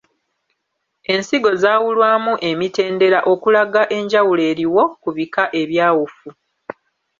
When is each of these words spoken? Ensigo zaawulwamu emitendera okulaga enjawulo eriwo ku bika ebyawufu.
Ensigo 1.13 1.51
zaawulwamu 1.61 2.33
emitendera 2.49 3.19
okulaga 3.31 3.81
enjawulo 3.97 4.41
eriwo 4.51 4.83
ku 5.01 5.09
bika 5.17 5.43
ebyawufu. 5.61 6.27